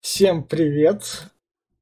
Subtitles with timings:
[0.00, 1.24] Всем привет.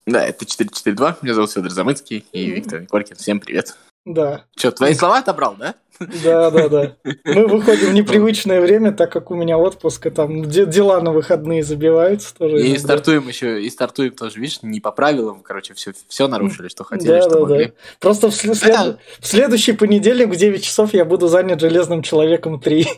[0.06, 1.18] Да, это 442.
[1.22, 3.16] Меня зовут Федор Замыцкий и Виктор Николькин.
[3.16, 3.76] Всем привет.
[4.08, 4.46] Да.
[4.56, 5.74] Что, твои слова отобрал, да?
[6.00, 6.96] Да, да, да.
[7.26, 11.62] Мы выходим в непривычное время, так как у меня отпуск, и там дела на выходные
[11.62, 12.66] забиваются тоже.
[12.66, 16.84] И стартуем еще, и стартуем тоже, видишь, не по правилам, короче, все, все нарушили, что
[16.84, 17.65] хотели, да, что да, могли.
[17.66, 17.73] Да.
[18.01, 18.62] Просто в, след...
[18.62, 18.98] это...
[19.20, 22.88] в следующий понедельник в 9 часов я буду занят Железным Человеком 3.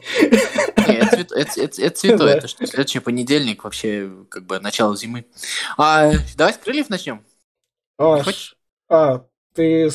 [0.86, 5.24] это, это, это, это святое, это что следующий понедельник вообще как бы начало зимы.
[5.76, 7.24] А, давай с крыльев начнем.
[7.98, 8.22] А,
[8.88, 9.90] а ты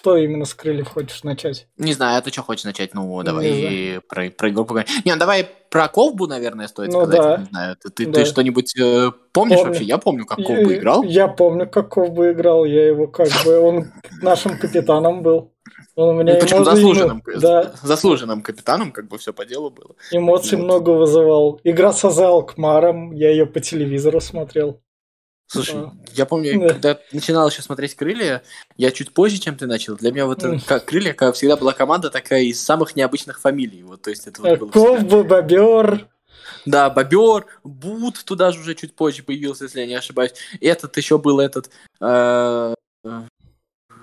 [0.00, 1.66] что именно с крыльев хочешь начать?
[1.76, 2.94] Не знаю, а ты что хочешь начать?
[2.94, 4.88] Ну, давай про, про игру поговорим.
[5.04, 7.20] Не, ну давай про Ковбу, наверное, стоит ну, сказать.
[7.20, 7.36] Да.
[7.36, 8.12] Не знаю, ты, ты, да.
[8.12, 9.72] ты что-нибудь э, помнишь помню.
[9.72, 9.84] вообще?
[9.84, 11.02] Я помню, как Ковбу играл.
[11.02, 12.64] Я помню, как Ковбу играл.
[12.64, 13.58] Я его как бы...
[13.60, 13.92] Он
[14.22, 15.52] нашим капитаном был.
[15.96, 17.74] Он у меня ну, причем заслуженным, да.
[17.82, 19.96] заслуженным капитаном, как бы все по делу было.
[20.10, 20.64] Эмоций вот.
[20.64, 21.60] много вызывал.
[21.62, 24.80] Игра с Азалкмаром, я ее по телевизору смотрел.
[25.52, 25.92] Слушай, а.
[26.14, 26.68] я помню, да.
[26.68, 28.42] когда начинал еще смотреть крылья,
[28.76, 29.96] я чуть позже, чем ты начал.
[29.96, 33.82] Для меня вот как крылья, как всегда была команда такая из самых необычных фамилий.
[33.82, 36.08] Вот, то есть это вот было Ковба, Бобер.
[36.66, 40.34] Да, Бобер, Бут туда же уже чуть позже появился, если я не ошибаюсь.
[40.60, 41.68] Этот еще был этот
[42.00, 42.74] э,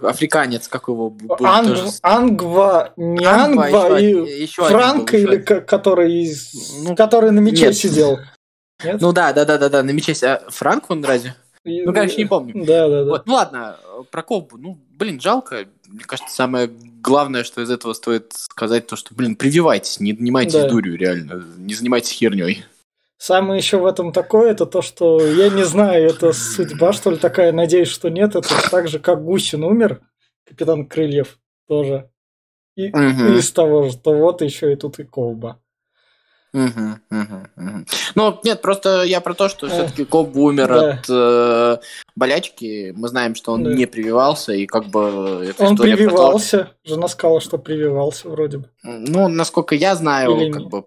[0.01, 1.87] африканец, как его был Анг, тоже...
[2.01, 6.51] Ангва, не Ангва, Ангва и еще Франк, или который, из,
[6.83, 7.75] ну, который на мече нет.
[7.77, 8.19] сидел.
[8.83, 9.01] Нет?
[9.01, 10.23] Ну да, да, да, да, да, на.
[10.23, 11.35] А Франк он разве?
[11.63, 12.53] Ну, конечно, не помню.
[12.65, 13.09] Да, да, да.
[13.09, 13.77] Вот, ну ладно,
[14.09, 14.57] про Ковбу.
[14.57, 15.65] Ну, блин, жалко.
[15.87, 16.67] Мне кажется, самое
[17.01, 20.69] главное, что из этого стоит сказать, то, что, блин, прививайтесь, не занимайтесь да.
[20.69, 21.45] дурью, реально.
[21.57, 22.63] Не занимайтесь херней.
[23.17, 27.17] Самое еще в этом такое, это то, что я не знаю, это судьба, что ли,
[27.17, 28.35] такая, надеюсь, что нет.
[28.35, 30.01] Это так же, как Гусин умер,
[30.45, 32.09] капитан Крыльев тоже.
[32.75, 33.33] И угу.
[33.33, 35.59] из того же, то вот еще и тут и Ковба.
[36.53, 37.85] Угу, угу, угу.
[38.15, 40.89] Ну, нет, просто я про то, что все-таки Коб умер да.
[40.91, 41.77] от э,
[42.15, 42.93] болячки.
[42.95, 43.73] Мы знаем, что он да.
[43.73, 46.71] не прививался, и как бы эта Он прививался.
[46.85, 48.69] Жена сказала, что прививался вроде бы.
[48.83, 50.83] Ну, насколько я знаю, Или как бы,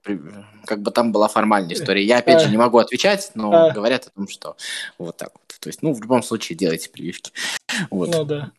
[0.65, 2.05] как бы там была формальная история.
[2.05, 2.41] Я, опять а.
[2.41, 3.71] же, не могу отвечать, но а.
[3.71, 4.57] говорят о том, что
[4.99, 5.61] вот так вот.
[5.61, 7.33] То есть, ну, в любом случае, делайте прививки.
[7.91, 8.09] Вот.
[8.09, 8.51] Ну, да.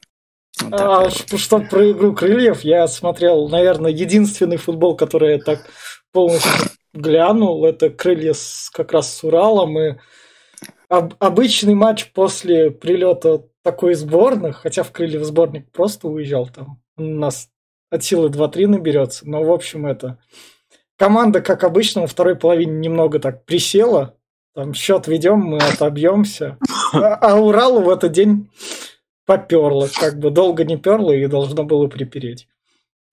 [0.62, 5.68] Вот а, что, что про игру крыльев, я смотрел, наверное, единственный футбол, который я так
[6.12, 6.52] полностью
[6.94, 9.96] глянул, это крылья с, как раз с Уралом, и
[10.90, 16.81] об, обычный матч после прилета такой сборных, хотя в крылья в сборник просто уезжал там,
[16.97, 17.50] у нас
[17.90, 20.18] от силы 2-3 наберется, но в общем это...
[20.97, 24.18] Команда, как обычно, во второй половине немного так присела,
[24.53, 26.58] там счет ведем, мы отобьемся.
[26.94, 28.50] А, а Уралу в этот день
[29.25, 32.47] поперло, как бы долго не перло и должно было припереть.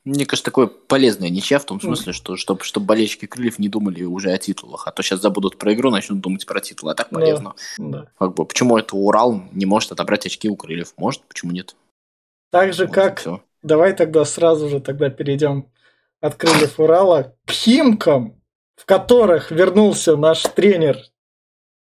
[0.09, 4.05] Мне кажется, такое полезное ничья в том смысле, что чтобы, чтобы болельщики крыльев не думали
[4.05, 7.11] уже о титулах, а то сейчас забудут про игру, начнут думать про титулы, а так
[7.11, 7.55] полезно.
[7.77, 8.11] Да, да.
[8.19, 10.95] Как бы, почему это Урал не может отобрать очки у крыльев?
[10.97, 11.77] Может, почему нет?
[12.51, 13.21] Так же, вот как...
[13.21, 13.43] Все.
[13.63, 15.69] Давай тогда сразу же тогда перейдем
[16.23, 18.41] от крыльев Урала к Химкам,
[18.77, 21.03] в которых вернулся наш тренер.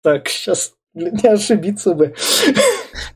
[0.03, 2.15] Так, сейчас не ошибиться бы.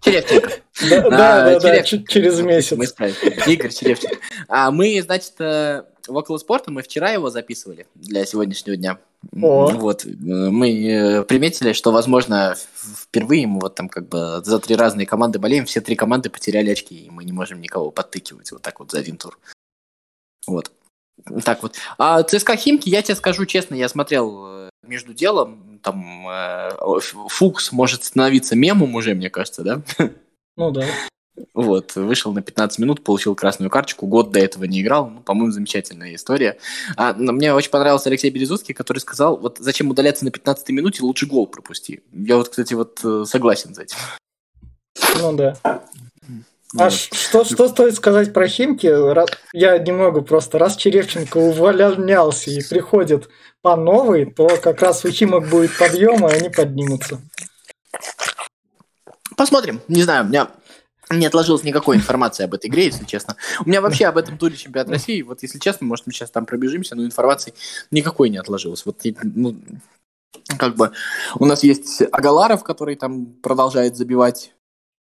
[0.01, 0.51] Черевченко.
[0.89, 2.77] Да, а, да, да, через месяц.
[2.77, 3.47] Мы справились.
[3.47, 4.17] Игорь Черевченко.
[4.49, 8.99] А мы, значит, э, в около спорта мы вчера его записывали для сегодняшнего дня.
[9.41, 9.71] О.
[9.71, 10.05] Вот.
[10.05, 15.39] Мы э, приметили, что, возможно, впервые мы вот там как бы за три разные команды
[15.39, 18.91] болеем, все три команды потеряли очки, и мы не можем никого подтыкивать вот так вот
[18.91, 19.39] за один тур.
[20.47, 20.71] Вот.
[21.45, 21.77] Так вот.
[21.97, 26.71] А ЦСКА Химки, я тебе скажу честно, я смотрел э, между делом, там э,
[27.29, 29.83] Фукс может становиться мемом уже, мне кажется, да?
[30.57, 30.87] Ну да.
[31.53, 35.51] Вот, вышел на 15 минут, получил красную карточку, год до этого не играл, ну, по-моему,
[35.51, 36.59] замечательная история.
[36.97, 41.03] А, но мне очень понравился Алексей Березутский, который сказал, вот зачем удаляться на 15 минуте,
[41.03, 42.03] лучше гол пропусти.
[42.13, 43.97] Я вот, кстати, вот э, согласен с этим.
[45.21, 45.57] Ну да.
[46.79, 48.87] А что, что стоит сказать про Химки?
[49.53, 53.29] Я немного просто, раз Черевченко увольнялся и приходит
[53.63, 57.21] по новой, то как раз у Химок будет подъем, и они поднимутся.
[59.37, 59.81] Посмотрим.
[59.89, 60.49] Не знаю, у меня
[61.11, 63.37] не отложилось никакой информации об этой игре, если честно.
[63.65, 66.47] У меня вообще об этом туре чемпионат России, вот если честно, может, мы сейчас там
[66.47, 67.55] пробежимся, но информации
[67.91, 68.85] никакой не отложилось.
[68.87, 69.57] Вот, ну,
[70.59, 70.93] как бы
[71.39, 74.53] у нас есть Агаларов, который там продолжает забивать.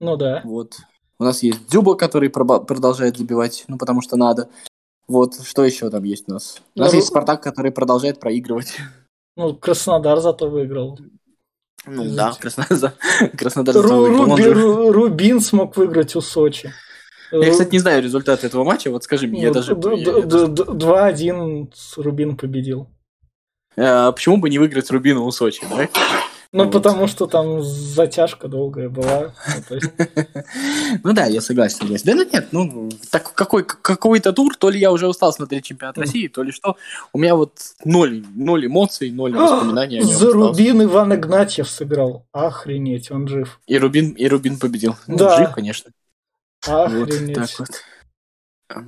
[0.01, 0.41] Ну да.
[0.45, 0.77] Вот.
[1.21, 4.49] У нас есть Дзюба, который продолжает забивать, ну, потому что надо.
[5.07, 6.63] Вот, что еще там есть у нас?
[6.75, 8.79] У нас ну, есть Спартак, который продолжает проигрывать.
[9.37, 10.99] Ну, Краснодар зато выиграл.
[11.85, 12.17] Ну Извините.
[12.17, 12.95] да, Краснодар,
[13.37, 14.35] Краснодар зато выиграл.
[14.35, 16.73] Рубин, Рубин смог выиграть у Сочи.
[17.33, 19.75] Я, кстати, не знаю результат этого матча, вот скажи мне, я даже...
[19.75, 22.89] 2-1 Рубин победил.
[23.77, 25.87] А почему бы не выиграть Рубину у Сочи, да?
[26.53, 26.73] Ну, вот.
[26.73, 29.33] потому что там затяжка долгая была.
[31.05, 32.07] Ну да, я согласен, согласен.
[32.07, 36.27] Да нет, ну, так какой, какой-то тур, то ли я уже устал смотреть чемпионат России,
[36.27, 36.77] то ли что.
[37.13, 37.53] У меня вот
[37.85, 42.27] ноль, ноль эмоций, ноль воспоминаний За Рубин Иван Игнатьев сыграл.
[42.33, 43.61] Охренеть, он жив.
[43.69, 44.97] И Рубин, и Рубин победил.
[45.07, 45.37] Ну, да.
[45.37, 45.93] Жив, конечно.
[46.67, 47.39] Охренеть.
[47.39, 48.85] Вот так вот.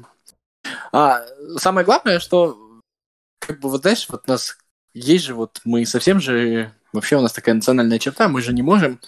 [0.90, 1.24] А,
[1.58, 2.58] самое главное, что
[3.38, 4.56] как бы, вот знаешь, вот нас
[4.94, 8.62] есть же вот мы совсем же Вообще у нас такая национальная черта, мы же не
[8.62, 9.00] можем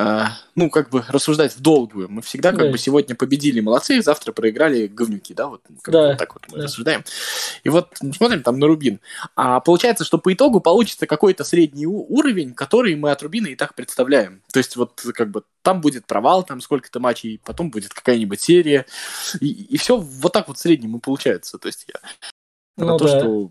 [0.00, 2.08] Uh, ну, как бы рассуждать в долгую.
[2.08, 2.70] Мы всегда как да.
[2.70, 6.08] бы сегодня победили, молодцы, завтра проиграли говнюки, да, вот, как да.
[6.10, 6.64] вот так вот мы да.
[6.64, 7.02] рассуждаем.
[7.64, 9.00] И вот смотрим там на Рубин.
[9.34, 13.74] А получается, что по итогу получится какой-то средний уровень, который мы от Рубина и так
[13.74, 14.40] представляем.
[14.52, 18.86] То есть вот как бы там будет провал, там сколько-то матчей, потом будет какая-нибудь серия.
[19.40, 21.58] И, и все вот так вот в среднем и получается.
[21.58, 21.98] То есть я
[22.76, 22.98] ну, про да.
[22.98, 23.50] то, что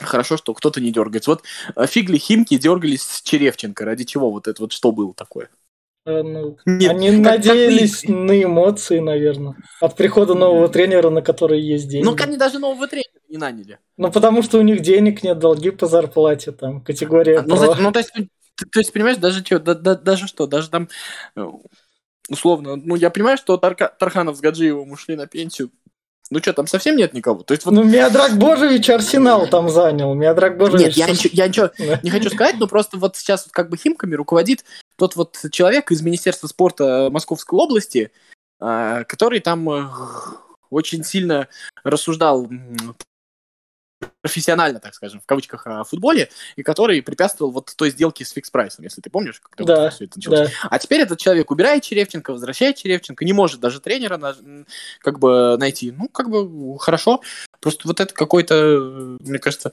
[0.00, 1.30] Хорошо, что кто-то не дергается.
[1.30, 1.42] Вот
[1.76, 3.84] э, Фигли Химки дергались с Черевченко.
[3.84, 5.50] Ради чего вот это вот что было такое?
[6.06, 8.10] А, ну, Нет, они как, надеялись как...
[8.10, 9.56] на эмоции, наверное.
[9.80, 12.04] От прихода нового тренера, на который есть деньги.
[12.04, 13.78] Ну, они даже нового тренера не наняли.
[13.96, 17.40] Ну, потому что у них денег нет, долги по зарплате, там, категория.
[17.40, 17.74] А, ну, про...
[17.76, 20.88] ну, то есть, то есть, понимаешь, даже что, да, да, даже что, даже там,
[21.36, 21.44] э,
[22.30, 25.70] условно, ну, я понимаю, что Тарка, Тарханов с Гаджиевым ушли на пенсию,
[26.30, 27.42] ну что, там совсем нет никого?
[27.42, 27.72] То есть, вот...
[27.72, 30.14] Ну, Миодрак Божевич Арсенал там занял.
[30.14, 30.96] Миодрак Божевич...
[30.96, 31.70] Нет, я ничего, я ничего
[32.02, 34.64] не хочу сказать, но просто вот сейчас вот как бы Химками руководит
[34.96, 38.12] тот вот человек из Министерства спорта Московской области,
[38.60, 39.88] а, который там э,
[40.70, 41.48] очень сильно
[41.82, 42.48] рассуждал
[44.20, 48.50] профессионально, так скажем, в кавычках, о футболе, и который препятствовал вот той сделке с фикс
[48.50, 50.40] прайсом, если ты помнишь, когда да, вот все это началось.
[50.40, 50.68] Да.
[50.70, 54.34] А теперь этот человек убирает Черевченко, возвращает Черевченко, не может даже тренера
[55.00, 55.92] как бы найти.
[55.92, 57.20] Ну, как бы хорошо.
[57.60, 59.72] Просто вот это какой-то, мне кажется,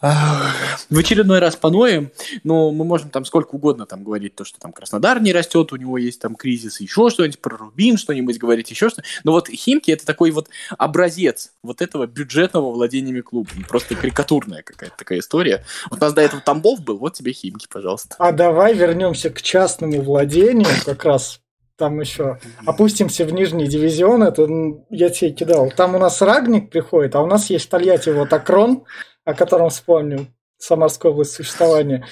[0.00, 2.12] в очередной раз поноем,
[2.44, 5.76] но мы можем там сколько угодно там говорить, то, что там Краснодар не растет, у
[5.76, 9.90] него есть там кризис, еще что-нибудь, про Рубин что-нибудь говорить, еще что Но вот Химки
[9.90, 13.64] это такой вот образец вот этого бюджетного владениями клубом.
[13.68, 15.64] Просто карикатурная какая-то такая история.
[15.90, 18.16] Вот у нас до этого Тамбов был, вот тебе Химки, пожалуйста.
[18.18, 21.40] А давай вернемся к частному владению, как раз
[21.78, 24.48] там еще опустимся в нижний дивизион, это
[24.90, 25.70] я тебе кидал.
[25.70, 28.84] Там у нас Рагник приходит, а у нас есть в Тольятти вот Акрон,
[29.28, 30.26] о котором вспомнил,
[30.56, 32.06] Самарской области существования.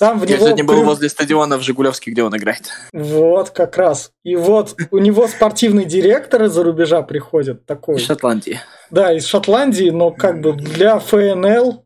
[0.00, 0.46] Там в Я него...
[0.46, 2.70] сегодня был возле стадиона в Жигулевске, где он играет.
[2.94, 4.10] Вот, как раз.
[4.24, 7.96] И вот у него спортивный директор из-за рубежа приходит такой.
[7.96, 8.58] Из Шотландии.
[8.90, 11.84] Да, из Шотландии, но как бы для ФНЛ...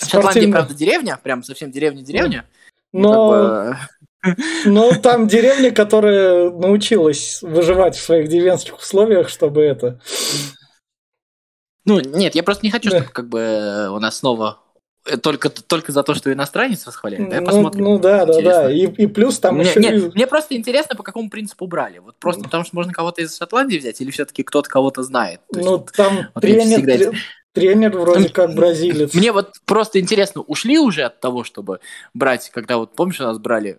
[0.00, 2.48] Шотландия, правда, деревня, прям совсем деревня-деревня.
[2.92, 3.74] Но...
[4.64, 10.00] Но там деревня, которая научилась выживать в своих деревенских условиях, чтобы это
[11.84, 12.98] ну, нет, я просто не хочу, да.
[12.98, 14.60] чтобы как бы у нас снова
[15.06, 17.28] э, только, только за то, что иностранец восхваляет.
[17.28, 17.84] Да, ну, посмотрим.
[17.84, 18.72] Ну да, да, да.
[18.72, 19.80] И, и плюс там мне, еще...
[19.80, 21.98] Нет, мне просто интересно, по какому принципу брали.
[21.98, 25.40] Вот просто потому, что можно кого-то из Шотландии взять, или все-таки кто-то кого-то знает.
[25.52, 27.18] То ну, есть, там вот тренер, всегда...
[27.52, 29.12] тренер вроде как бразилец.
[29.14, 31.80] Мне вот просто интересно, ушли уже от того, чтобы
[32.14, 33.78] брать, когда вот, помнишь, у нас брали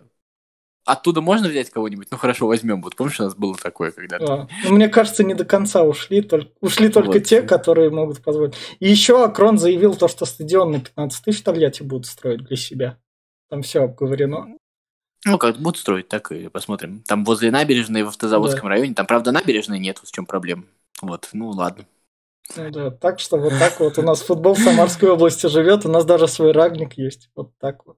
[0.86, 2.10] Оттуда можно взять кого-нибудь?
[2.12, 2.82] Ну хорошо, возьмем.
[2.84, 4.34] Вот помнишь, у нас было такое когда-то?
[4.34, 6.22] А, ну, мне кажется, не до конца ушли.
[6.22, 7.24] Только, ушли только вот.
[7.24, 8.54] те, которые могут позволить.
[8.80, 13.00] И еще Акрон заявил то, что стадион на 15 тысяч Тольятти будут строить для себя.
[13.50, 14.58] Там все обговорено.
[15.26, 17.02] Ну, как будут строить, так и посмотрим.
[17.08, 18.70] Там возле набережной в Автозаводском да.
[18.70, 20.66] районе, там, правда, набережной нет, в чем проблема.
[21.02, 21.86] Вот, ну ладно.
[22.56, 25.90] Ну да, так что вот так вот у нас футбол в Самарской области живет, у
[25.90, 27.30] нас даже свой рагник есть.
[27.36, 27.98] Вот так вот.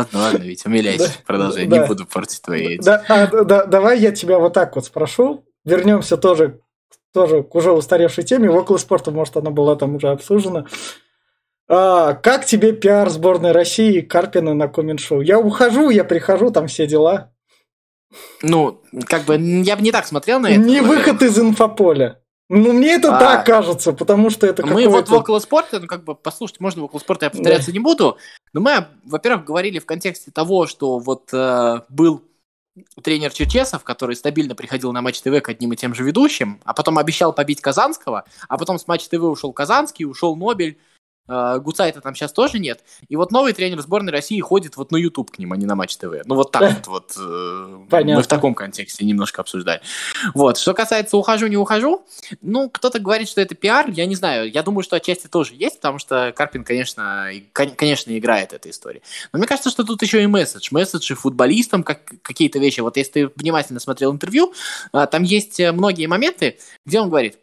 [0.00, 2.84] Ладно, ладно, ведь умиляйся, да, продолжай, да, не буду портить твои эти.
[2.84, 5.44] Да, а, да, давай я тебя вот так вот спрошу.
[5.64, 6.60] Вернемся тоже,
[7.12, 8.50] тоже к уже устаревшей теме.
[8.50, 10.66] В около спорта, может, она была там уже обсуждена.
[11.68, 15.20] А, как тебе пиар сборной России Карпина на коммент-шоу?
[15.20, 17.32] Я ухожу, я прихожу, там все дела.
[18.42, 20.58] Ну, как бы я бы не так смотрел на это.
[20.58, 22.20] Не выход из инфополя.
[22.52, 25.86] Ну, мне это а, так кажется, потому что это Мы вот в около спорта, ну,
[25.86, 27.72] как бы, послушайте, можно в около спорта, я повторяться да.
[27.72, 28.18] не буду,
[28.52, 32.24] но мы, во-первых, говорили в контексте того, что вот э, был
[33.04, 36.74] тренер Черчесов, который стабильно приходил на Матч ТВ к одним и тем же ведущим, а
[36.74, 40.76] потом обещал побить Казанского, а потом с Матч ТВ ушел Казанский, ушел Нобель,
[41.30, 42.82] Гуцайта там сейчас тоже нет.
[43.08, 45.74] И вот новый тренер сборной России ходит вот на YouTube к ним, а не на
[45.74, 46.24] Матч ТВ.
[46.24, 49.80] Ну вот так вот, вот э, мы в таком контексте немножко обсуждаем.
[50.34, 52.04] Вот, что касается ухожу, не ухожу,
[52.40, 55.76] ну, кто-то говорит, что это пиар, я не знаю, я думаю, что отчасти тоже есть,
[55.76, 59.02] потому что Карпин, конечно, конечно, играет этой истории.
[59.32, 60.68] Но мне кажется, что тут еще и месседж.
[60.70, 62.80] Месседж и футболистам, как, какие-то вещи.
[62.80, 64.52] Вот если ты внимательно смотрел интервью,
[64.92, 67.38] а, там есть э, многие моменты, где он говорит,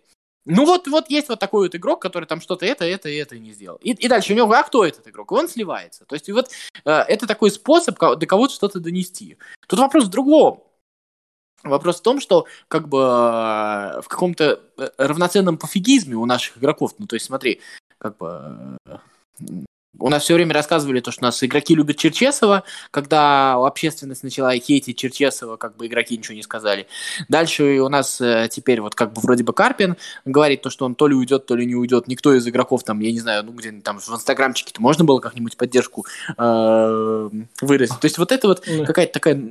[0.48, 3.38] ну вот, вот есть вот такой вот игрок, который там что-то это, это и это
[3.38, 3.77] не сделал.
[3.82, 5.32] И, и дальше у него, а кто этот игрок?
[5.32, 6.06] И он сливается.
[6.06, 6.50] То есть вот
[6.86, 9.38] э, это такой способ до кого-то что-то донести.
[9.68, 10.63] Тут вопрос в другом.
[11.63, 16.96] Вопрос в том, что как бы э, в каком-то э, равноценном пофигизме у наших игроков,
[16.98, 17.60] ну то есть смотри,
[17.98, 18.77] как бы
[20.00, 24.56] у нас все время рассказывали то, что у нас игроки любят Черчесова, когда общественность начала
[24.58, 26.88] хейтить Черчесова, как бы игроки ничего не сказали.
[27.29, 30.96] Дальше у нас э, теперь вот как бы вроде бы Карпин говорит то, что он
[30.96, 32.08] то ли уйдет, то ли не уйдет.
[32.08, 35.58] Никто из игроков там, я не знаю, ну где там в инстаграмчике-то можно было как-нибудь
[35.58, 36.06] поддержку
[36.38, 37.29] э,
[37.62, 38.00] выразить.
[38.00, 39.41] То есть вот это вот какая-то такая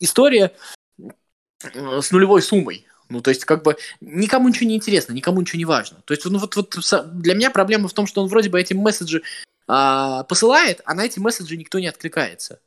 [0.00, 0.52] история
[0.98, 2.84] э, с нулевой суммой.
[3.10, 5.96] Ну, то есть, как бы, никому ничего не интересно, никому ничего не важно.
[6.04, 6.76] То есть, ну, вот, вот
[7.14, 9.22] для меня проблема в том, что он вроде бы эти месседжи
[9.68, 12.60] а, посылает, а на эти месседжи никто не откликается.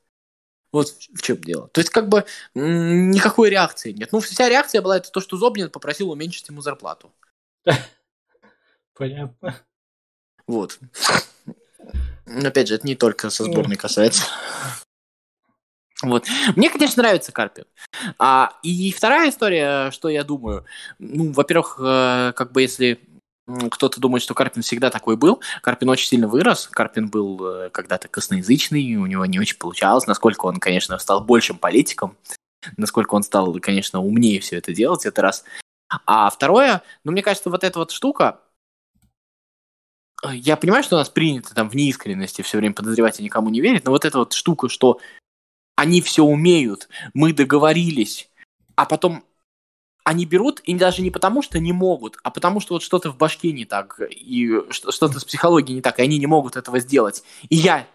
[0.71, 1.67] Вот в чем дело.
[1.69, 4.11] То есть, как бы, никакой реакции нет.
[4.11, 7.13] Ну, вся реакция была это то, что Зобнин попросил уменьшить ему зарплату.
[8.93, 9.57] Понятно.
[10.47, 10.79] Вот.
[12.25, 14.23] Опять же, это не только со сборной касается.
[16.03, 16.25] Вот.
[16.55, 17.65] Мне, конечно, нравится Карпин.
[18.17, 20.65] А, и вторая история, что я думаю,
[20.99, 22.99] ну, во-первых, э, как бы если
[23.69, 25.41] кто-то думает, что Карпин всегда такой был.
[25.61, 26.67] Карпин очень сильно вырос.
[26.67, 30.07] Карпин был э, когда-то косноязычный, у него не очень получалось.
[30.07, 32.17] Насколько он, конечно, стал большим политиком,
[32.77, 35.43] насколько он стал, конечно, умнее все это делать, это раз.
[36.05, 38.39] А второе, ну, мне кажется, вот эта вот штука,
[40.23, 43.49] э, я понимаю, что у нас принято там в неискренности все время подозревать и никому
[43.49, 44.99] не верить, но вот эта вот штука, что
[45.75, 48.29] они все умеют, мы договорились,
[48.75, 49.25] а потом
[50.03, 53.17] они берут, и даже не потому, что не могут, а потому, что вот что-то в
[53.17, 57.23] башке не так, и что-то с психологией не так, и они не могут этого сделать.
[57.49, 57.87] И я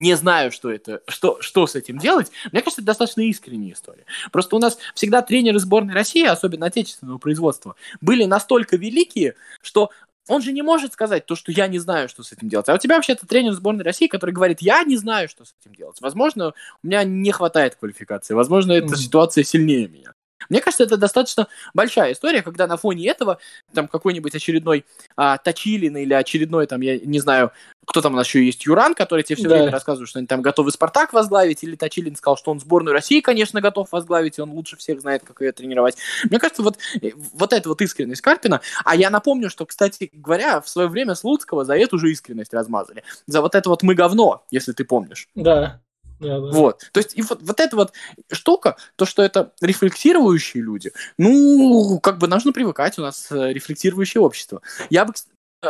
[0.00, 2.30] не знаю, что это, что, что с этим делать.
[2.52, 4.04] Мне кажется, это достаточно искренняя история.
[4.32, 9.90] Просто у нас всегда тренеры сборной России, особенно отечественного производства, были настолько великие, что
[10.26, 12.68] он же не может сказать то, что я не знаю, что с этим делать.
[12.68, 15.74] А у тебя вообще-то тренер сборной России, который говорит, я не знаю, что с этим
[15.74, 16.00] делать.
[16.00, 18.34] Возможно, у меня не хватает квалификации.
[18.34, 20.13] Возможно, эта ситуация сильнее меня.
[20.48, 23.38] Мне кажется, это достаточно большая история, когда на фоне этого
[23.72, 24.84] там какой-нибудь очередной
[25.16, 27.52] а, Точилин или очередной, там, я не знаю,
[27.86, 29.56] кто там у нас еще есть, Юран, который тебе все да.
[29.56, 33.20] время рассказывает, что они там готовы Спартак возглавить, или Точилин сказал, что он сборную России,
[33.20, 35.96] конечно, готов возглавить, и он лучше всех знает, как ее тренировать.
[36.24, 40.60] Мне кажется, вот, э, вот эта вот искренность Карпина, а я напомню, что, кстати говоря,
[40.60, 43.04] в свое время Слуцкого за эту же искренность размазали.
[43.26, 45.28] За вот это вот «мы говно», если ты помнишь.
[45.34, 45.80] Да.
[46.24, 46.50] Да, да.
[46.50, 46.88] Вот.
[46.92, 47.92] То есть, и вот, вот эта вот
[48.32, 54.20] штука, то, что это рефлексирующие люди, ну, как бы нужно привыкать, у нас э, рефлексирующее
[54.20, 54.62] общество.
[54.90, 55.12] Я бы,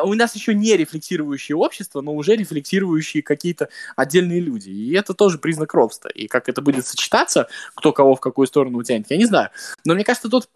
[0.02, 4.70] у нас еще не рефлексирующее общество, но уже рефлексирующие какие-то отдельные люди.
[4.70, 6.08] И это тоже признак робства.
[6.08, 9.50] И как это будет сочетаться, кто кого в какую сторону утянет, я не знаю.
[9.84, 10.48] Но мне кажется, тут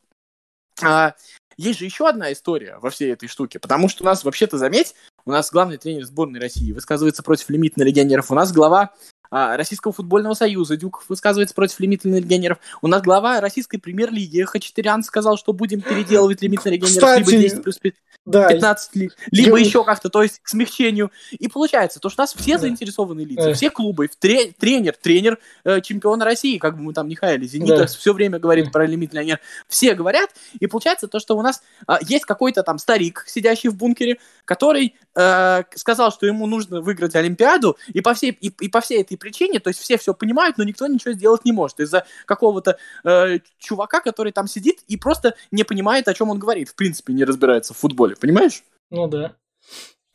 [0.83, 1.15] а,
[1.57, 4.95] есть же еще одна история во всей этой штуке, потому что у нас, вообще-то, заметь,
[5.25, 8.95] у нас главный тренер сборной России высказывается против лимита на легионеров, у нас глава
[9.31, 10.77] Российского футбольного союза.
[10.77, 12.59] Дюков высказывается против лимита на легионеров.
[12.83, 17.43] У нас глава российской премьер-лиги Хачатурян сказал, что будем переделывать лимит на легионеров Кстати, либо
[17.43, 17.95] 10 плюс 5,
[18.29, 19.65] да, 15, ли, либо я...
[19.65, 21.11] еще как-то, то есть к смягчению.
[21.31, 22.59] И получается, то, что у нас все да.
[22.61, 27.15] заинтересованные лица, все клубы, тре- тренер, тренер э, чемпиона России, как бы мы там не
[27.15, 27.87] хаяли, Зенит да.
[27.87, 28.71] все время говорит да.
[28.71, 30.31] про лимит легионеров, все говорят,
[30.61, 34.95] и получается то, что у нас э, есть какой-то там старик, сидящий в бункере, который
[35.15, 39.17] э, сказал, что ему нужно выиграть Олимпиаду, и по всей, и, и по всей этой
[39.19, 43.39] причине, то есть все все понимают, но никто ничего сделать не может из-за какого-то э,
[43.59, 47.25] чувака, который там сидит и просто не понимает, о чем он говорит, в принципе, не
[47.25, 48.63] разбирается в футболе, понимаешь?
[48.91, 49.35] Ну да.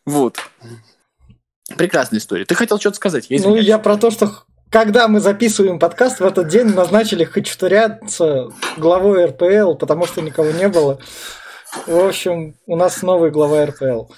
[0.06, 0.40] Вот.
[1.78, 2.46] Прекрасная история.
[2.46, 3.28] Ты хотел что-то сказать?
[3.30, 8.50] Я ну, я про то, что когда мы записываем подкаст, в этот день назначили Хачатурянца
[8.76, 11.00] главой РПЛ, потому что никого не было.
[11.88, 14.12] В общем, у нас новый глава РПЛ.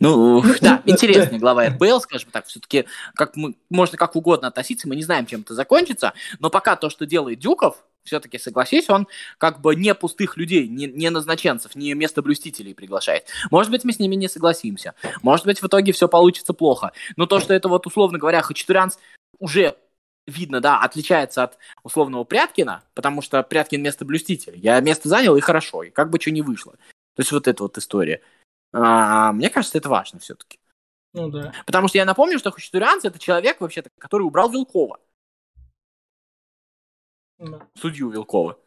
[0.00, 4.96] Ну, да, интересный глава РПЛ, скажем так, все-таки как мы, можно как угодно относиться, мы
[4.96, 9.60] не знаем, чем это закончится, но пока то, что делает Дюков, все-таки согласись, он как
[9.60, 13.26] бы не пустых людей, не, не назначенцев, не местоблюстителей приглашает.
[13.50, 14.94] Может быть, мы с ними не согласимся.
[15.22, 16.92] Может быть, в итоге все получится плохо.
[17.16, 18.96] Но то, что это вот, условно говоря, Хачатурянц
[19.38, 19.76] уже
[20.26, 24.56] видно, да, отличается от условного Пряткина, потому что Пряткин место блюститель.
[24.56, 26.72] Я место занял, и хорошо, и как бы что не вышло.
[27.16, 28.22] То есть вот эта вот история.
[28.72, 30.58] А, мне кажется, это важно все-таки.
[31.12, 31.52] Ну да.
[31.66, 35.00] Потому что я напомню, что Хачатурянц это человек, вообще-то, который убрал Вилкова.
[37.38, 37.66] Да.
[37.74, 38.58] Судью Вилкова.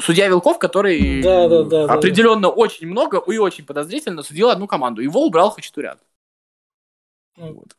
[0.00, 4.66] Судья Вилков, который да, да, да, определенно да, очень много и очень подозрительно судил одну
[4.66, 5.00] команду.
[5.00, 5.98] Его убрал Хачатурян.
[7.36, 7.54] Ну.
[7.54, 7.76] Вот.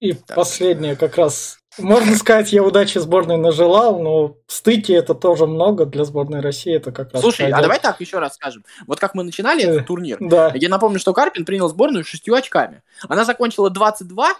[0.00, 0.36] И так.
[0.36, 1.58] последнее как раз.
[1.78, 6.74] Можно сказать, я удачи сборной нажелал, но стыки это тоже много для сборной России.
[6.74, 7.22] Это как раз.
[7.22, 7.58] Слушай, пойдет.
[7.58, 8.64] а давай так еще раз скажем.
[8.86, 10.52] Вот как мы начинали этот турнир, да.
[10.54, 12.82] я напомню, что Карпин принял сборную шестью очками.
[13.08, 14.34] Она закончила 22,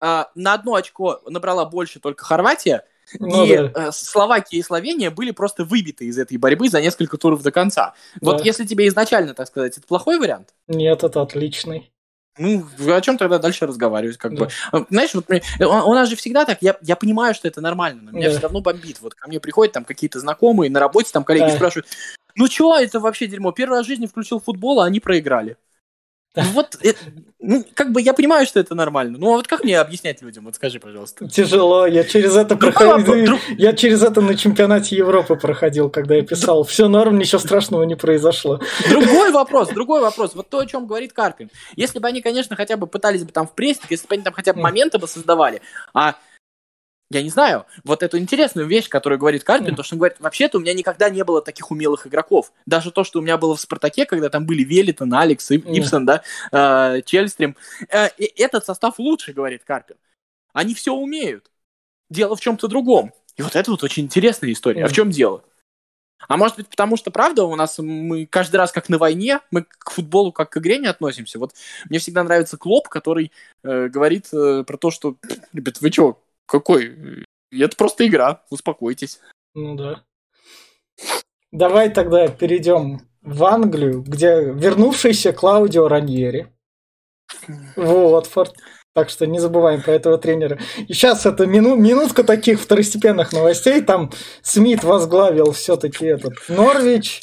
[0.00, 2.84] а, на одно очко набрала больше только Хорватия.
[3.18, 3.88] Ну, и да.
[3.88, 7.94] Э, Словакия и Словения были просто выбиты из этой борьбы за несколько туров до конца.
[8.20, 8.30] Да.
[8.32, 10.54] Вот если тебе изначально, так сказать, это плохой вариант?
[10.68, 11.90] Нет, это отличный.
[12.38, 14.44] Ну, о чем тогда дальше разговаривать, как да.
[14.44, 14.50] бы.
[14.72, 18.02] А, знаешь, вот у, у нас же всегда так, я, я понимаю, что это нормально,
[18.02, 18.32] но меня да.
[18.32, 19.00] все равно бомбит.
[19.00, 21.56] Вот ко мне приходят там какие-то знакомые на работе, там коллеги да.
[21.56, 21.88] спрашивают,
[22.36, 23.52] ну что это вообще дерьмо?
[23.52, 25.56] Первый раз в жизни включил футбол, а они проиграли.
[26.36, 26.98] Вот, это,
[27.40, 29.18] ну, как бы я понимаю, что это нормально.
[29.18, 30.44] Ну, а вот как мне объяснять людям?
[30.44, 31.28] Вот скажи, пожалуйста.
[31.28, 31.86] Тяжело.
[31.86, 33.36] Я через это проходил.
[33.58, 36.62] Я через это на чемпионате Европы проходил, когда я писал.
[36.62, 38.60] Все норм, ничего страшного не произошло.
[38.88, 40.36] Другой вопрос, другой вопрос.
[40.36, 41.50] Вот то, о чем говорит Карпин.
[41.74, 44.32] Если бы они, конечно, хотя бы пытались бы там в прессинг, если бы они там
[44.32, 46.14] хотя бы моменты бы создавали, а
[47.10, 50.58] я не знаю, вот эту интересную вещь, которую говорит Карпин, то, что он говорит, вообще-то
[50.58, 52.52] у меня никогда не было таких умелых игроков.
[52.66, 56.22] Даже то, что у меня было в «Спартаке», когда там были Велитон, Алекс, Ипсон, да,
[56.52, 57.56] э, Чельстрим,
[57.88, 59.96] э, этот состав лучше, говорит Карпин.
[60.52, 61.50] Они все умеют.
[62.10, 63.12] Дело в чем-то другом.
[63.36, 64.84] И вот это вот очень интересная история.
[64.84, 65.42] А в чем дело?
[66.28, 69.64] А может быть, потому что, правда, у нас мы каждый раз как на войне, мы
[69.64, 71.38] к футболу как к игре не относимся.
[71.38, 71.54] Вот
[71.88, 75.16] мне всегда нравится Клоп, который э, говорит э, про то, что,
[75.52, 77.24] ребят, вы что, какой?
[77.52, 79.20] Это просто игра, успокойтесь.
[79.54, 80.02] Ну да.
[81.52, 86.52] Давай тогда перейдем в Англию, где вернувшийся Клаудио Раньери
[87.76, 88.54] в Уотфорд.
[88.92, 90.58] Так что не забываем про этого тренера.
[90.88, 93.80] И сейчас это мину, минутка таких второстепенных новостей.
[93.82, 94.10] Там
[94.42, 97.22] Смит возглавил все-таки этот Норвич.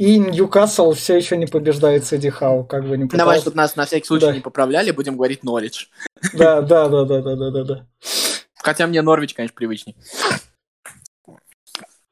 [0.00, 3.18] И Ньюкасл все еще не побеждает Сэдди Хау, как бы не пытался.
[3.18, 4.32] Давай, чтобы нас на всякий случай да.
[4.32, 5.90] не поправляли, будем говорить Норвич.
[6.32, 7.86] Да, да, да, да, да, да, да, да.
[8.56, 9.96] Хотя мне Норвич, конечно, привычней.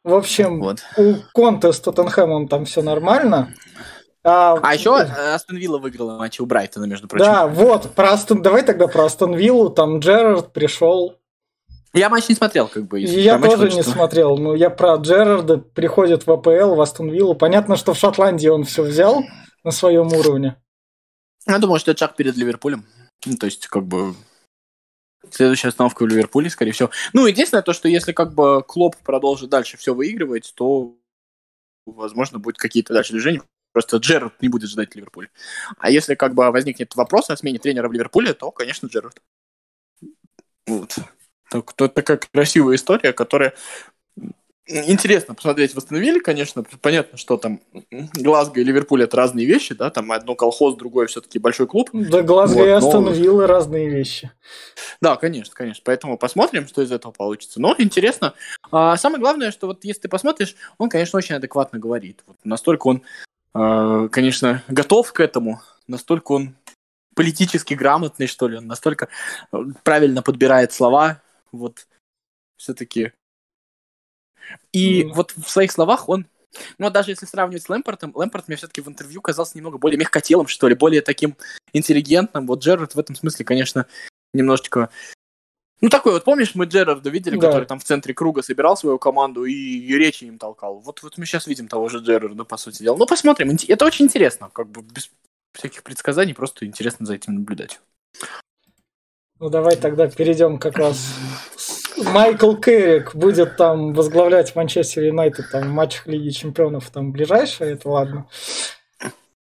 [0.05, 0.81] В общем, вот.
[0.99, 3.55] у Конте с Тоттенхэмом там все нормально.
[4.23, 7.25] А, а еще Астон Вилла выиграла матч у Брайтона, между прочим.
[7.25, 8.43] Да, вот, про Астон...
[8.43, 9.71] давай тогда про Астон Виллу.
[9.71, 11.18] Там Джерард пришел,
[11.99, 13.01] я матч не смотрел, как бы.
[13.01, 14.39] Я тоже не смотрел.
[14.39, 17.35] Но я про Джерарда приходит в АПЛ, в Астон Виллу.
[17.35, 19.25] Понятно, что в Шотландии он все взял
[19.65, 20.57] на своем уровне.
[21.47, 22.87] Я думаю, что это шаг перед Ливерпулем.
[23.27, 24.15] Ну, то есть, как бы,
[25.31, 26.91] Следующая остановка в Ливерпуле, скорее всего.
[27.13, 30.97] Ну, единственное то, что если как бы Клоп продолжит дальше все выигрывать, то,
[31.87, 33.43] возможно, будет какие-то дальше движения.
[33.73, 35.29] Просто Джерард не будет ждать Ливерпуль.
[35.77, 39.21] А если как бы возникнет вопрос о смене тренера в Ливерпуле, то, конечно, Джерард.
[40.67, 40.97] Вот.
[41.51, 43.55] Так, то такая красивая история, которая
[44.69, 47.61] интересно посмотреть, восстановили, конечно, понятно, что там
[48.15, 51.91] Глазго и Ливерпуль это разные вещи, да, там одно колхоз, другое все-таки большой клуб.
[51.93, 53.47] Да, Глазго вот, и Астон но...
[53.47, 54.31] Разные вещи.
[55.01, 57.61] Да, конечно, конечно, поэтому посмотрим, что из этого получится.
[57.61, 58.35] Но интересно.
[58.71, 62.23] А самое главное, что вот если ты посмотришь, он, конечно, очень адекватно говорит.
[62.27, 63.03] Вот настолько он,
[63.55, 66.55] э, конечно, готов к этому, настолько он
[67.15, 69.09] политически грамотный, что ли, он настолько
[69.83, 71.21] правильно подбирает слова,
[71.53, 71.87] вот
[72.57, 73.13] все-таки.
[74.73, 75.13] И mm.
[75.13, 76.27] вот в своих словах он
[76.79, 80.47] ну, даже если сравнивать с Лэмпортом, Лэмпорт мне все-таки в интервью казался немного более мягкотелым,
[80.47, 81.37] что ли, более таким
[81.73, 82.47] интеллигентным.
[82.47, 83.87] Вот Джерард в этом смысле, конечно,
[84.33, 84.91] немножечко...
[85.81, 87.47] Ну, такой вот, помнишь, мы Джерарда видели, да.
[87.47, 90.81] который там в центре круга собирал свою команду и, и речи им толкал.
[90.81, 92.97] Вот, вот мы сейчас видим того же Джерарда, по сути дела.
[92.97, 93.57] Ну, посмотрим.
[93.69, 95.11] Это очень интересно, как бы без
[95.53, 97.81] всяких предсказаний, просто интересно за этим наблюдать.
[99.41, 101.15] Ну давай тогда перейдем как раз.
[101.97, 107.89] Майкл Керрик будет там возглавлять Манчестер Юнайтед там в матчах Лиги Чемпионов там ближайшее, это
[107.89, 108.29] ладно.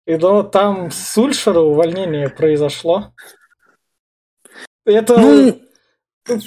[0.07, 3.13] И ну, там с Ульшера увольнение произошло.
[4.85, 5.61] Это ну...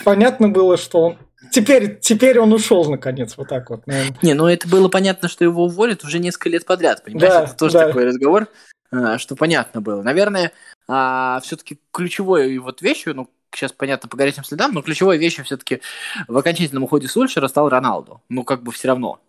[0.03, 1.17] понятно было, что он
[1.51, 3.85] Теперь, теперь он ушел наконец, вот так вот.
[3.87, 4.17] Наверное.
[4.21, 7.33] Не, ну это было понятно, что его уволят уже несколько лет подряд, понимаешь?
[7.33, 7.87] Да, это тоже да.
[7.87, 8.47] такой разговор,
[8.91, 10.01] а, что понятно было.
[10.01, 10.51] Наверное,
[10.87, 15.81] а, все-таки ключевой вот вещью, ну, сейчас понятно по горячим следам, но ключевой вещью все-таки
[16.27, 18.21] в окончательном уходе Сульшера стал Роналду.
[18.29, 19.19] Ну, как бы все равно.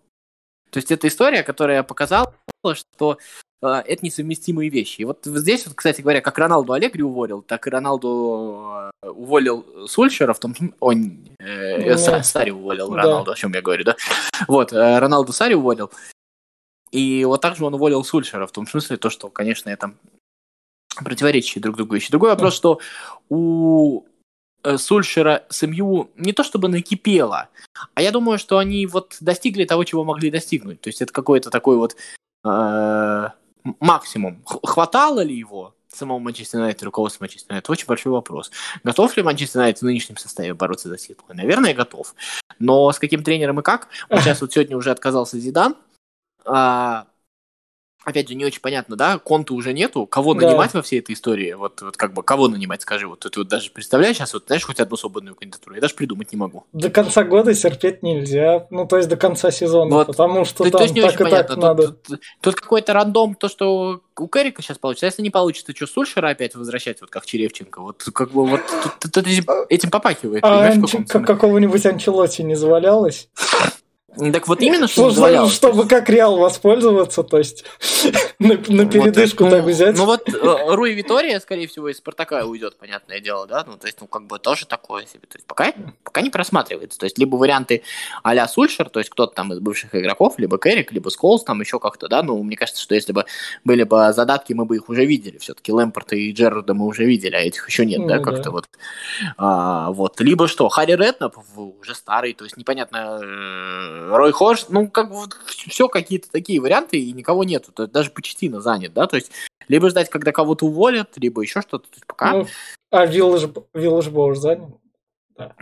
[0.71, 2.35] То есть это история, которая показала,
[2.75, 3.19] что
[3.63, 5.03] э, это несовместимые вещи.
[5.03, 9.87] И вот здесь, вот, кстати говоря, как Роналду Аллегри уволил, так и Роналду э, уволил
[9.87, 12.97] Сульшера, в том он э, ну, Сари уволил да.
[12.97, 13.97] Роналду, о чем я говорю, да?
[14.49, 15.91] Вот, э, Роналду Сари уволил.
[16.91, 19.93] И вот так же он уволил Сульшера, в том смысле, то, что, конечно, это
[21.05, 22.11] противоречащие друг другу вещи.
[22.11, 22.81] Другой вопрос, что
[23.29, 24.05] у
[24.63, 27.49] э, Сульшера с МЮ не то чтобы накипело,
[27.95, 30.81] а я думаю, что они вот достигли того, чего могли достигнуть.
[30.81, 31.97] То есть это какой-то такой вот
[32.45, 33.29] э,
[33.81, 34.43] максимум.
[34.45, 37.71] Хватало ли его самому Манчестер Юнайтед, руководству Манчестер Юнайтед?
[37.71, 38.51] Очень большой вопрос.
[38.85, 41.27] Готов ли Манчестер Юнайтед в нынешнем составе бороться за титул?
[41.29, 42.15] Наверное, готов.
[42.59, 43.89] Но с каким тренером и как?
[44.09, 45.77] Вот сейчас вот сегодня уже отказался Зидан.
[46.45, 47.07] А,
[48.07, 50.47] опять же, не очень понятно, да, конта уже нету, кого да.
[50.47, 53.49] нанимать во всей этой истории, вот, вот как бы, кого нанимать, скажи, вот ты вот
[53.49, 56.65] даже представляешь сейчас, вот знаешь, хоть одну свободную кандидатуру, я даже придумать не могу.
[56.73, 60.71] До конца года терпеть нельзя, ну, то есть до конца сезона, вот, потому что то,
[60.71, 61.39] там то так и понятно.
[61.39, 61.89] так тут, надо.
[61.89, 65.89] Тут, тут какой-то рандом, то, что у Керрика сейчас получится, а если не получится, что,
[65.89, 68.61] Сульшера опять возвращать, вот как Черевченко, вот как бы вот
[69.01, 70.93] тут, тут этим, этим попахивает, а Анч...
[71.09, 73.29] какого-нибудь Анчелоти не завалялось?
[74.17, 77.65] Так вот именно, что ну, Чтобы как Реал воспользоваться, то есть
[78.39, 79.97] на, на передышку вот, так ну, взять.
[79.97, 83.87] Ну вот э, Руи Витория, скорее всего, из Спартака уйдет, понятное дело, да, ну то
[83.87, 85.27] есть, ну как бы тоже такое себе.
[85.29, 86.99] То есть пока, пока не просматривается.
[86.99, 87.83] То есть либо варианты
[88.23, 91.79] а-ля Сульшер, то есть кто-то там из бывших игроков, либо Керрик, либо Сколс, там еще
[91.79, 93.27] как-то, да, ну мне кажется, что если бы
[93.65, 95.39] были бы задатки, мы бы их уже видели.
[95.39, 98.69] Все-таки Лэмпорта и Джерарда мы уже видели, а этих еще нет, ну, да, как-то вот.
[99.37, 100.21] А, вот.
[100.21, 105.17] Либо что, Харри Реднап уже старый, то есть непонятно э, Рой Хош, ну, как бы
[105.69, 107.73] все какие-то такие варианты, и никого нету.
[107.73, 109.31] То есть даже Почетина занят, да, то есть
[109.69, 111.89] либо ждать, когда кого-то уволят, либо еще что-то.
[111.89, 112.33] То есть пока...
[112.33, 112.47] Ну,
[112.91, 114.71] а Виллаж Бош занят?
[115.37, 115.55] Да.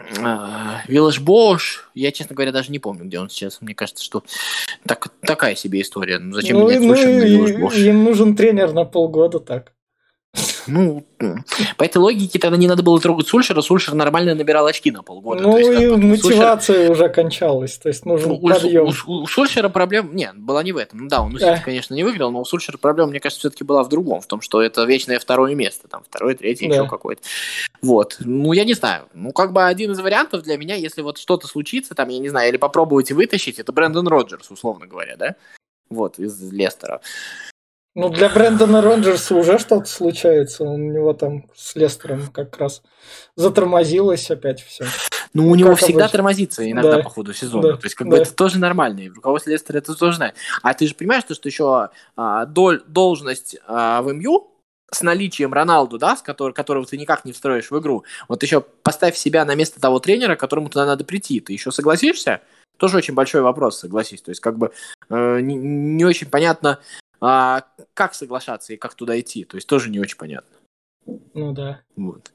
[0.86, 3.60] Виллаж Бош, я, честно говоря, даже не помню, где он сейчас.
[3.60, 4.22] Мне кажется, что
[4.86, 6.18] так, такая себе история.
[6.18, 9.72] Ну, зачем ну, менять ну, Им нужен тренер на полгода так.
[10.66, 11.04] Ну,
[11.76, 13.60] по этой логике тогда не надо было трогать Сульшера.
[13.60, 15.42] Сульшер нормально набирал очки на полгода.
[15.42, 16.90] Ну, есть, и мотивация Сульшер...
[16.90, 17.76] уже кончалась.
[17.78, 18.86] То есть нужен у, подъем.
[18.86, 20.14] У, у, у Сульшера проблем...
[20.14, 21.00] Нет, была не в этом.
[21.00, 23.64] Ну да, он у Сити, конечно, не выиграл, но у Сульшера проблема, мне кажется, все-таки
[23.64, 24.20] была в другом.
[24.20, 25.88] В том, что это вечное второе место.
[25.88, 26.76] Там второе, третье, да.
[26.76, 27.22] еще какое-то.
[27.82, 28.16] Вот.
[28.20, 29.06] Ну, я не знаю.
[29.14, 32.28] Ну, как бы один из вариантов для меня, если вот что-то случится, там, я не
[32.28, 35.36] знаю, или попробуете вытащить, это Брэндон Роджерс, условно говоря, да?
[35.90, 37.00] Вот, из Лестера.
[37.94, 40.64] Ну, для Брэндона Роджерса уже что-то случается.
[40.64, 42.82] У него там с Лестером как раз
[43.36, 44.84] затормозилось опять все.
[45.32, 46.08] Ну, у него всегда обычно.
[46.08, 47.02] тормозится иногда да.
[47.02, 47.72] по ходу сезона.
[47.72, 47.76] Да.
[47.76, 48.16] То есть, как да.
[48.16, 49.00] бы это тоже нормально.
[49.00, 50.34] И руководство Лестера это тоже знает.
[50.62, 54.50] А ты же понимаешь, что, что еще а, доль, должность а, в МЮ
[54.90, 58.04] с наличием Роналду, да, с который, которого ты никак не встроишь в игру.
[58.28, 61.40] Вот еще поставь себя на место того тренера, которому туда надо прийти.
[61.40, 62.40] Ты еще согласишься?
[62.76, 64.22] Тоже очень большой вопрос, согласись.
[64.22, 64.72] То есть, как бы
[65.08, 66.80] э, не, не очень понятно,
[67.26, 69.44] а как соглашаться и как туда идти?
[69.44, 70.58] То есть тоже не очень понятно.
[71.06, 71.80] Ну да.
[71.96, 72.32] Вот.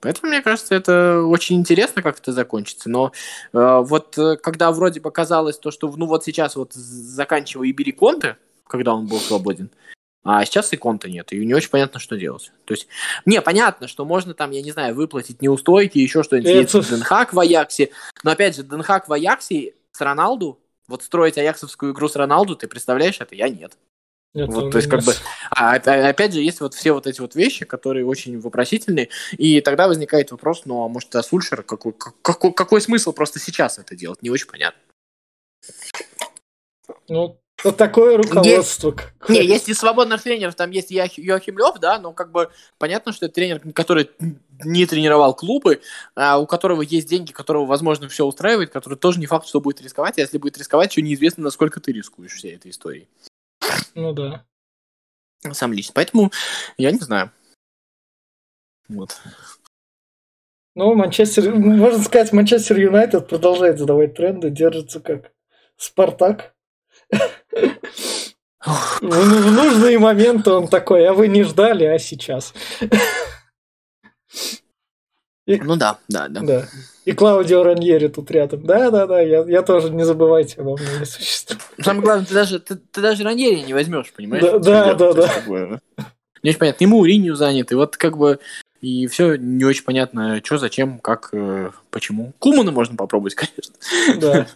[0.00, 2.88] Поэтому, мне кажется, это очень интересно, как это закончится.
[2.88, 3.12] Но
[3.52, 7.92] э, вот э, когда вроде показалось то, что ну вот сейчас вот заканчивая и бери
[7.92, 9.70] Конте, когда он был свободен,
[10.24, 12.52] а сейчас и Конта нет, и не очень понятно, что делать.
[12.64, 12.88] То есть,
[13.26, 16.80] не, понятно, что можно там, я не знаю, выплатить неустойки, еще что-нибудь, это...
[16.80, 17.90] Денхак в Аяксе,
[18.22, 20.58] но опять же, Денхак в Аяксе с Роналду,
[20.88, 23.34] вот строить аяксовскую игру с Роналду, ты представляешь это?
[23.34, 23.76] Я нет.
[24.32, 25.12] Это вот, то есть, как бы,
[25.50, 29.88] а, опять же, есть вот все вот эти вот вещи, которые очень вопросительные, и тогда
[29.88, 34.22] возникает вопрос, ну, а может, а Сульшер, какой, какой, какой смысл просто сейчас это делать,
[34.22, 34.80] не очень понятно.
[37.08, 38.94] Ну, вот такое руководство.
[38.96, 43.12] Есть, не, есть и свободных тренеров, там есть Йохим Лев, да, но как бы понятно,
[43.12, 44.10] что это тренер, который
[44.64, 45.82] не тренировал клубы,
[46.14, 49.82] а у которого есть деньги, которого, возможно, все устраивает, который тоже не факт, что будет
[49.82, 53.08] рисковать, а если будет рисковать, еще неизвестно, насколько ты рискуешь всей этой историей.
[53.94, 54.44] Ну да.
[55.52, 55.92] Сам лично.
[55.94, 56.30] Поэтому
[56.76, 57.30] я не знаю.
[58.88, 59.20] Вот.
[60.74, 65.32] Ну, Манчестер, можно сказать, Манчестер Юнайтед продолжает задавать тренды, держится как
[65.76, 66.54] Спартак.
[68.60, 72.52] В, в нужные моменты он такой, а вы не ждали, а сейчас.
[75.58, 76.40] Ну да, да, да.
[76.40, 76.68] да.
[77.04, 78.64] И Клаудио Раньери тут рядом.
[78.64, 81.62] Да, да, да, я, я тоже не забывайте обо мне не существует.
[81.80, 84.42] Самое главное, ты даже, ты, ты даже Раньери не возьмешь, понимаешь?
[84.42, 85.12] Да, да, да.
[85.12, 85.26] да.
[85.26, 85.80] Такое,
[86.42, 86.84] Не очень понятно.
[86.84, 88.38] Ему Уринью занят, и вот как бы
[88.80, 92.32] и все не очень понятно, что, зачем, как, э, почему.
[92.38, 93.74] Кумана можно попробовать, конечно.
[94.16, 94.46] Да.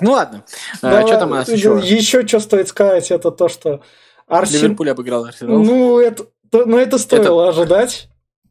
[0.00, 0.44] Ну ладно.
[0.80, 1.78] Да, а, что там у нас еще?
[1.82, 3.82] Еще что стоит сказать, это то, что
[4.26, 4.62] Арсен...
[4.62, 5.62] Ливерпуль обыграл Арсенал.
[5.62, 7.50] Ну, это, ну, это стоило это...
[7.50, 8.08] ожидать.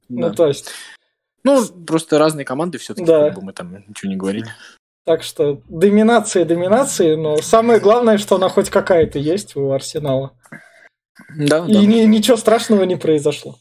[0.10, 0.30] Да.
[0.30, 0.72] Ну, то есть...
[1.48, 3.26] Ну, просто разные команды все-таки, да.
[3.26, 4.48] как бы мы там ничего не говорили.
[5.06, 10.34] Так что доминация доминации, но самое главное, что она хоть какая-то есть у Арсенала.
[11.38, 11.80] Да, и да.
[11.80, 13.58] Ни, ничего страшного не произошло.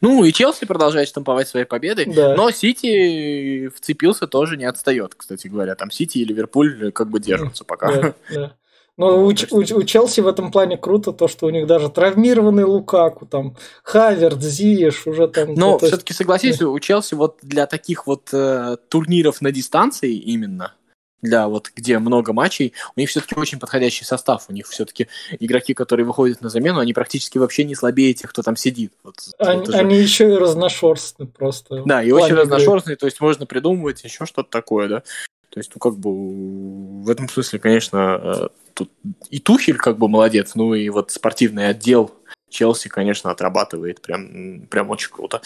[0.00, 2.34] Ну, и Челси продолжает штамповать свои победы, да.
[2.36, 5.74] но Сити вцепился тоже не отстает, кстати говоря.
[5.74, 7.92] Там Сити и Ливерпуль как бы держатся пока.
[7.92, 8.56] Да, да.
[8.98, 12.64] Но у, у, у Челси в этом плане круто то, что у них даже травмированный
[12.64, 15.54] Лукаку, там, Хаверт, Зиеш уже там...
[15.54, 20.74] Но все-таки согласись, у Челси вот для таких вот э, турниров на дистанции именно,
[21.22, 24.46] для вот где много матчей, у них все-таки очень подходящий состав.
[24.48, 25.08] У них все-таки
[25.38, 28.92] игроки, которые выходят на замену, они практически вообще не слабее тех, кто там сидит.
[29.02, 29.72] Вот, они, же...
[29.72, 31.82] они еще и разношерстные просто.
[31.84, 35.02] Да, и очень разношерстные, то есть можно придумывать еще что-то такое, да.
[35.50, 38.48] То есть, ну, как бы, в этом смысле, конечно, э,
[38.78, 38.90] тут
[39.30, 42.12] и Тухель как бы молодец, ну и вот спортивный отдел
[42.48, 45.42] Челси, конечно, отрабатывает прям, прям очень круто.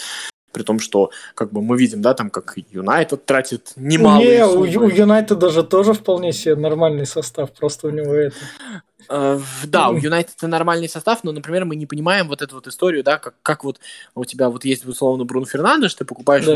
[0.52, 4.20] При том, что как бы мы видим, да, там как Юнайтед тратит немало.
[4.20, 8.36] Не, у Юнайтед даже тоже вполне себе нормальный состав, просто у него это.
[9.14, 13.04] Э, да, у Юнайтед нормальный состав, но, например, мы не понимаем вот эту вот историю,
[13.04, 13.78] да, как, как вот
[14.14, 16.54] у тебя вот есть, условно, Брун Фернандеш, ты покупаешь да.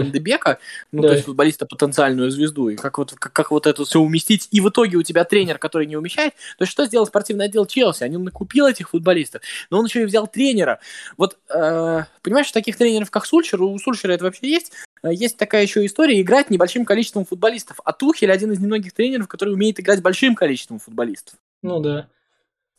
[0.90, 1.09] Ну, да.
[1.09, 4.62] то есть футболиста потенциальную звезду, и как вот, как, как вот это все уместить, и
[4.62, 8.05] в итоге у тебя тренер, который не умещает, то есть что сделал спортивный отдел Челси?
[8.05, 10.81] Они накупил этих футболистов, но он еще и взял тренера.
[11.19, 15.61] Вот, э, понимаешь, таких тренеров, как Сульшер, у Сульшера это вообще есть, э, есть такая
[15.61, 17.81] еще история играть небольшим количеством футболистов.
[17.85, 21.35] А Тухель один из немногих тренеров, который умеет играть большим количеством футболистов.
[21.62, 22.09] Ну да.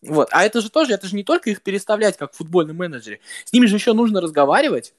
[0.08, 0.30] Вот.
[0.32, 3.20] А это же тоже, это же не только их переставлять, как в футбольном менеджере.
[3.46, 4.94] С ними же еще нужно разговаривать,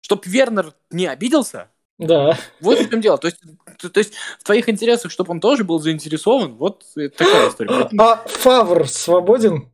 [0.00, 1.68] чтобы Вернер не обиделся.
[1.98, 2.38] Да.
[2.60, 3.18] Вот в чем дело.
[3.18, 3.40] То есть,
[3.78, 6.54] то, то есть в твоих интересах, чтобы он тоже был заинтересован.
[6.54, 7.88] Вот такая история.
[7.98, 9.70] А Фавр свободен?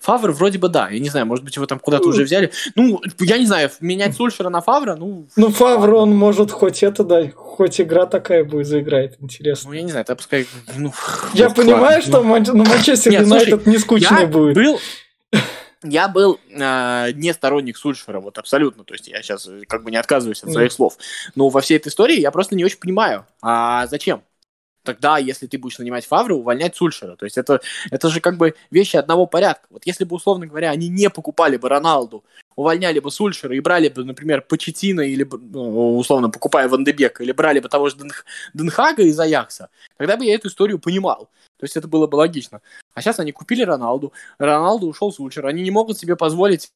[0.00, 0.88] Фавр вроде бы да.
[0.88, 2.50] Я не знаю, может быть, его там куда-то уже взяли.
[2.74, 5.26] Ну, я не знаю, менять Сульшера на Фавра, ну...
[5.36, 9.70] Ну, Фавр, он может хоть это, да, хоть игра такая будет заиграть, интересно.
[9.70, 10.46] Ну, я не знаю, это пускай...
[10.76, 10.92] Ну,
[11.34, 12.38] я вот понимаю, что ну...
[12.52, 14.54] ну, Манчестер Юнайтед не скучный будет.
[14.56, 14.80] был...
[15.84, 18.84] Я был э, не сторонник Сульшера, вот абсолютно.
[18.84, 20.74] То есть я сейчас как бы не отказываюсь от своих mm.
[20.74, 20.96] слов.
[21.34, 24.22] Но во всей этой истории я просто не очень понимаю, а зачем?
[24.82, 27.16] Тогда, если ты будешь нанимать Фавру, увольнять Сульшера.
[27.16, 29.66] То есть это, это же как бы вещи одного порядка.
[29.70, 32.24] Вот если бы, условно говоря, они не покупали бы Роналду,
[32.56, 37.60] увольняли бы Сульшера и брали бы, например, Почетина или, ну, условно, покупая Вандебека, или брали
[37.60, 38.12] бы того же Ден,
[38.54, 41.30] Денхага из Аякса, тогда бы я эту историю понимал.
[41.58, 42.60] То есть это было бы логично.
[42.94, 46.70] А сейчас они купили Роналду, Роналду ушел Сульшер, они не могут себе позволить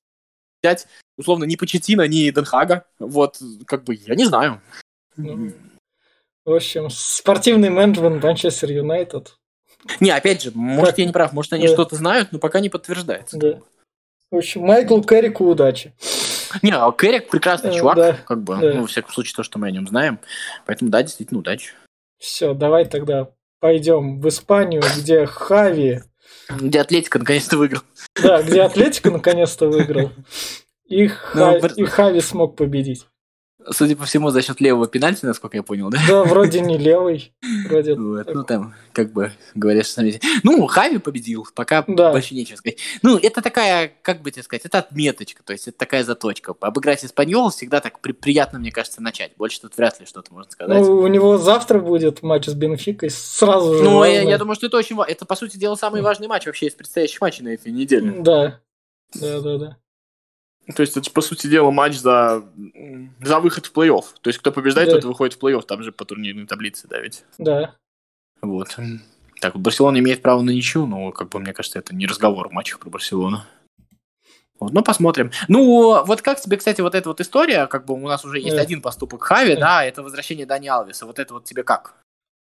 [0.63, 0.87] взять,
[1.19, 2.87] условно, ни Почетина, ни Денхага.
[2.99, 4.61] Вот, как бы, я не знаю.
[5.17, 5.53] Ну,
[6.47, 9.37] в общем, спортивный менеджмент Манчестер Юнайтед.
[10.01, 10.99] Не, опять же, может, как...
[10.99, 11.73] я не прав, может, они да.
[11.73, 13.37] что-то знают, но пока не подтверждается.
[13.37, 13.61] Да.
[14.31, 15.93] В общем, Майкл Керрику удачи.
[16.63, 18.75] Не, а Керрик прекрасный э, чувак, да, как бы, да.
[18.75, 20.19] ну, во всяком случае, то, что мы о нем знаем.
[20.65, 21.73] Поэтому, да, действительно, удачи.
[22.19, 23.29] Все, давай тогда
[23.61, 26.01] пойдем в Испанию, где Хави...
[26.49, 27.83] Где Атлетика наконец-то выиграл.
[28.21, 30.13] Да, где Атлетика наконец-то выиграл.
[30.87, 31.69] И, ну, Ха...
[31.77, 33.07] и Хави смог победить.
[33.71, 35.99] Судя по всему, за счет левого пенальти, насколько я понял, да?
[36.09, 37.33] Да, вроде не левый.
[37.69, 40.03] Вроде вот, ну, там, как бы, говорят, что...
[40.43, 42.13] Ну, Хави победил, пока да.
[42.13, 42.79] больше нечего сказать.
[43.03, 46.55] Ну, это такая, как бы тебе сказать, это отметочка, то есть это такая заточка.
[46.61, 49.33] Обыграть Испаньол всегда так при приятно, мне кажется, начать.
[49.37, 50.83] Больше тут вряд ли что-то можно сказать.
[50.83, 53.83] Ну, у него завтра будет матч с Бенфикой, сразу же.
[53.83, 55.13] Ну, я, я думаю, что это очень важно.
[55.13, 58.15] Это, по сути дела, самый важный матч вообще из предстоящих матчей на этой неделе.
[58.19, 58.61] Да,
[59.15, 59.77] да, да, да.
[60.75, 62.45] То есть это, по сути дела, матч за,
[63.21, 64.05] за выход в плей-офф.
[64.21, 64.97] То есть кто побеждает, да.
[64.97, 65.63] тот выходит в плей-офф.
[65.63, 67.25] Там же по турнирной таблице, да, ведь?
[67.39, 67.75] Да.
[68.43, 68.77] Вот.
[69.41, 72.49] Так, вот Барселона имеет право на ничью, но, как бы, мне кажется, это не разговор
[72.49, 73.43] в матчах про Барселону.
[74.59, 75.31] Вот, ну, посмотрим.
[75.49, 78.57] Ну, вот как тебе, кстати, вот эта вот история, как бы у нас уже есть
[78.57, 78.63] да.
[78.63, 79.61] один поступок Хави, да.
[79.61, 81.05] да, это возвращение Дани Алвеса.
[81.05, 81.95] Вот это вот тебе как?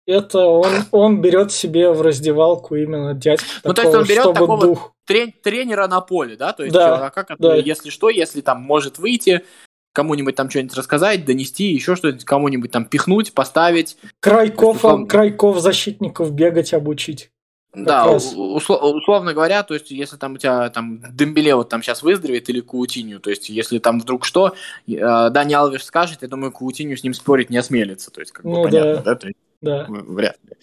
[0.06, 3.46] Это он, он берет себе в раздевалку именно дядьку.
[3.64, 4.92] Ну, такого, то есть он берет такого дух.
[5.06, 6.52] Трен, тренера на поле, да?
[6.52, 7.54] То есть, да, а как это, да.
[7.56, 9.44] если что, если там может выйти,
[9.92, 13.96] кому-нибудь там что-нибудь рассказать, донести, еще что-нибудь, кому-нибудь там пихнуть, поставить.
[14.20, 15.06] Крайков, условно...
[15.06, 17.30] крайков защитников бегать обучить.
[17.74, 22.02] Да, услов, условно говоря, то есть, если там у тебя там Дембеле вот там сейчас
[22.02, 24.54] выздоровеет или Каутинью, то есть, если там вдруг что,
[24.86, 28.44] э, Дани Алвеш скажет, я думаю, Каутинью с ним спорить не осмелится, то есть, как
[28.44, 29.14] бы ну, понятно, да, да?
[29.16, 29.86] То есть, да.
[29.88, 30.56] Вряд ли.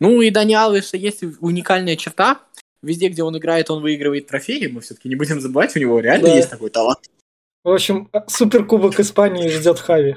[0.00, 2.40] Ну и Дани Алвеса есть уникальная черта.
[2.82, 4.66] Везде, где он играет, он выигрывает трофеи.
[4.66, 6.34] Мы все-таки не будем забывать, у него реально да.
[6.34, 6.98] есть такой талант.
[7.64, 10.16] В общем, суперкубок Испании ждет Хави.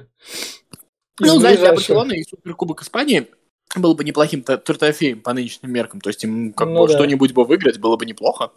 [1.20, 3.28] Ну, знаете, для Барселоны и суперкубок Испании
[3.76, 6.02] был бы неплохим трофеем по нынешним меркам.
[6.02, 6.94] То есть им как ну, бы да.
[6.96, 8.52] что-нибудь бы выиграть было бы неплохо.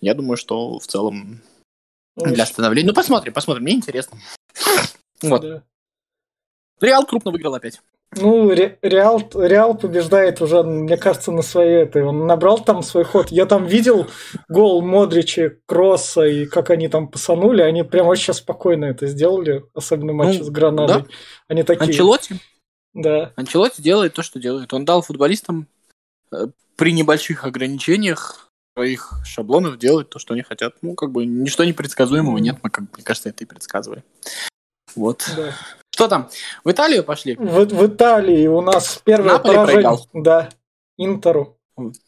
[0.00, 1.42] Я думаю, что в целом
[2.16, 2.88] ну, для становления.
[2.88, 3.64] Ну, посмотрим, посмотрим.
[3.64, 4.18] Мне интересно.
[5.22, 5.42] Вот.
[5.42, 5.62] Да.
[6.80, 7.80] Реал крупно выиграл опять.
[8.16, 12.02] Ну, Ре- Реал, Реал побеждает уже, мне кажется, на своей этой.
[12.02, 13.30] Он набрал там свой ход.
[13.30, 14.08] Я там видел
[14.48, 17.62] гол Модрича, Кросса и как они там пасанули.
[17.62, 21.02] Они прям вообще спокойно это сделали, особенно матч ну, с Гранадой.
[21.02, 21.08] Да?
[21.46, 21.86] Они такие...
[21.86, 22.40] Анчелотти?
[22.94, 23.32] Да.
[23.36, 24.72] Анчелотти делает то, что делает.
[24.72, 25.68] Он дал футболистам
[26.32, 30.74] э, при небольших ограничениях своих шаблонов делать то, что они хотят.
[30.82, 34.02] Ну, как бы ничто непредсказуемого нет, мы, как, мне кажется, это и предсказываем.
[34.96, 35.30] Вот.
[35.36, 35.54] Да.
[36.00, 36.30] Что там?
[36.64, 37.36] В Италию пошли?
[37.36, 39.82] В, в Италии у нас первое Наполе поражение.
[39.82, 40.08] Проиграл.
[40.14, 40.48] Да,
[40.96, 41.56] Интеру.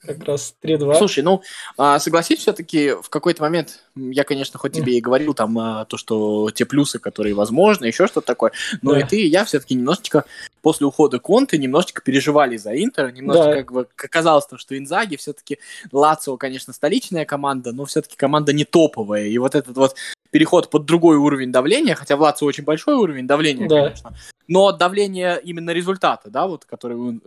[0.01, 0.97] Как раз 3-2.
[0.97, 1.43] Слушай, ну,
[1.79, 5.97] а, согласись, все-таки в какой-то момент, я, конечно, хоть тебе и говорил там а, то,
[5.97, 8.53] что те плюсы, которые возможны, еще что-то такое,
[8.83, 9.01] но да.
[9.01, 10.25] и ты, и я все-таки немножечко
[10.61, 13.57] после ухода Конты немножечко переживали за Интер, немножечко да.
[13.57, 15.59] как бы казалось, то, что Инзаги все-таки,
[15.91, 19.97] Лацио, конечно, столичная команда, но все-таки команда не топовая, и вот этот вот
[20.33, 23.83] переход под другой уровень давления, хотя в Лацио очень большой уровень давления, да.
[23.85, 24.17] конечно,
[24.49, 27.21] но давление именно результата, да, вот, который у,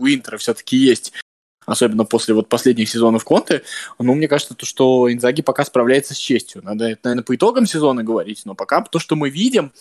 [0.00, 1.12] у Интера все-таки есть,
[1.66, 3.62] особенно после вот последних сезонов Конты,
[3.98, 6.62] ну, мне кажется, то, что Инзаги пока справляется с честью.
[6.62, 9.72] Надо, это, наверное, по итогам сезона говорить, но пока то, что мы видим,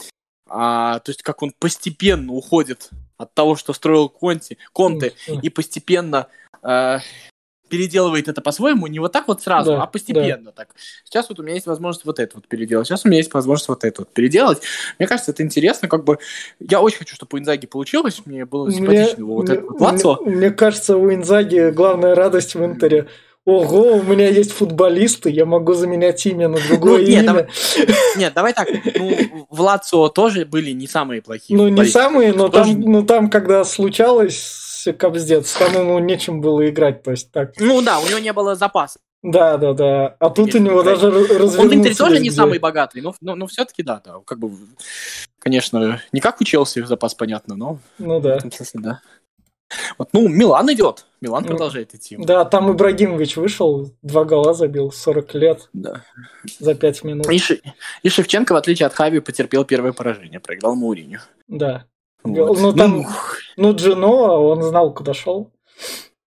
[0.50, 6.28] а, то есть как он постепенно уходит от того, что строил Конти, Конте, и постепенно
[6.64, 7.00] а,
[7.70, 10.52] переделывает это по-своему, не вот так вот сразу, да, а постепенно да.
[10.52, 10.70] так.
[11.04, 13.68] Сейчас вот у меня есть возможность вот это вот переделать, сейчас у меня есть возможность
[13.68, 14.62] вот это вот переделать.
[15.00, 16.20] Мне кажется, это интересно, как бы,
[16.60, 20.36] я очень хочу, чтобы у Инзаги получилось, мне было симпатично его вот это вот мне,
[20.36, 23.08] мне кажется, у Инзаги главная радость в Интере
[23.46, 27.26] Ого, у меня есть футболисты, я могу заменять имя на другое ну, нет, имя.
[27.26, 27.48] Давай,
[28.18, 28.68] нет, давай так.
[28.98, 31.56] Ну, в Лацио тоже были не самые плохие.
[31.56, 32.72] Ну, не самые, но тоже...
[32.72, 37.54] там, ну, там, когда случалось кобздец, там ему нечем было играть, то есть так.
[37.60, 39.00] Ну да, у него не было запаса.
[39.24, 40.16] Да, да, да.
[40.20, 41.60] А тут у него даже развернулся.
[41.60, 44.20] Он в Интере тоже не самый богатый, но, но, но все-таки да, да.
[44.24, 44.52] Как бы,
[45.40, 47.80] конечно, не как у Челси запас, понятно, но...
[47.98, 48.40] Ну да.
[48.40, 49.02] Смысле, да.
[49.98, 51.06] Вот, ну, Милан идет.
[51.22, 52.18] Милан ну, продолжает идти.
[52.18, 55.70] Да, там Ибрагимович вышел, два гола забил, 40 лет.
[55.74, 56.04] Да.
[56.60, 57.32] За 5 минут.
[57.32, 57.62] И, Ши,
[58.04, 61.20] и Шевченко, в отличие от Хави, потерпел первое поражение, проиграл Мауриню.
[61.48, 61.86] Да.
[62.26, 62.60] Вот.
[62.60, 63.06] Ну, там, ну,
[63.56, 65.52] ну, Джино, он знал, куда шел.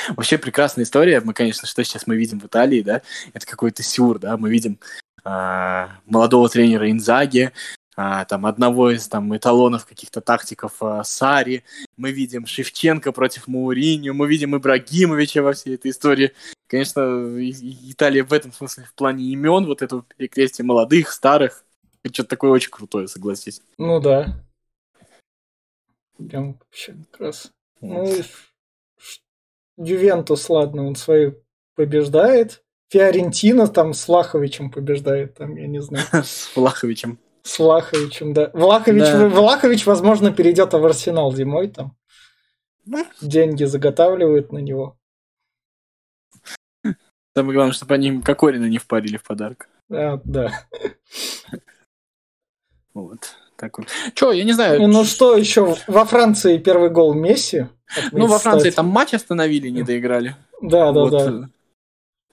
[0.10, 1.22] Вообще прекрасная история.
[1.22, 3.02] Мы, конечно, что сейчас мы видим в Италии, да,
[3.34, 4.80] это какой-то сюр, да, мы видим
[5.26, 7.52] э, молодого тренера Инзаги,
[7.98, 11.64] э, там одного из там эталонов каких-то тактиков э, Сари,
[11.98, 16.34] мы видим Шевченко против Мауриньо, мы видим Ибрагимовича во всей этой истории.
[16.68, 17.02] Конечно,
[17.90, 21.64] Италия в этом смысле в плане имен, вот этого перекрестия молодых, старых,
[22.14, 23.62] что-то такое очень крутое, согласись.
[23.78, 24.47] Ну да.
[26.17, 27.51] Прям вообще как раз.
[27.82, 28.12] Ну,
[29.77, 31.32] Ювентус, ладно, он свои
[31.75, 32.63] побеждает.
[32.89, 36.06] Фиорентина там с Влаховичем побеждает, там, я не знаю.
[36.23, 37.19] С Влаховичем.
[37.43, 38.49] С Влаховичем, да.
[38.53, 39.27] Влахович, да.
[39.27, 41.97] Влахович, возможно, перейдет в Арсенал зимой там.
[42.86, 43.06] Ну.
[43.21, 44.97] Деньги заготавливают на него.
[47.36, 49.69] Самое главное, чтобы они Кокорина не впарили в подарок.
[49.91, 50.65] А, да.
[52.93, 53.36] Вот.
[53.58, 53.88] Так вот.
[54.13, 54.88] Че, я не знаю.
[54.88, 55.76] Ну что еще?
[55.88, 57.67] Во Франции первый гол Месси.
[58.12, 60.36] Ну, во Франции там матч остановили, не доиграли.
[60.62, 61.50] Да, да, вот, да.